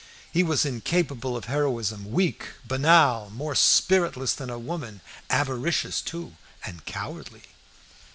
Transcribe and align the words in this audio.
He 0.33 0.41
was 0.41 0.65
incapable 0.65 1.37
of 1.37 1.45
heroism, 1.45 2.11
weak, 2.11 2.47
banal, 2.65 3.29
more 3.29 3.53
spiritless 3.53 4.33
than 4.33 4.49
a 4.49 4.57
woman, 4.57 5.01
avaricious 5.29 6.01
too, 6.01 6.33
and 6.65 6.83
cowardly. 6.85 7.43